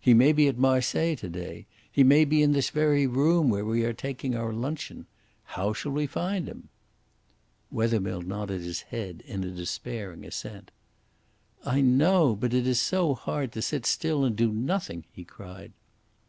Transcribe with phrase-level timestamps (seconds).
[0.00, 1.64] He may be at Marseilles to day.
[1.92, 5.06] He may be in this very room where we are taking our luncheon.
[5.54, 6.68] How shall we find him?"
[7.70, 10.72] Wethermill nodded his head in a despairing assent.
[11.64, 12.34] "I know.
[12.34, 15.70] But it is so hard to sit still and do nothing," he cried.